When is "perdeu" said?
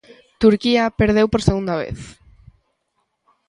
0.99-1.27